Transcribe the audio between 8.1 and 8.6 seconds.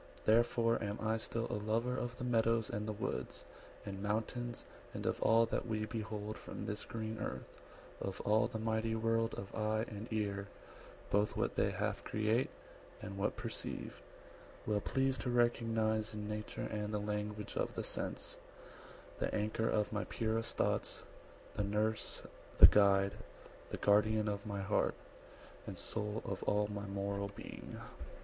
all the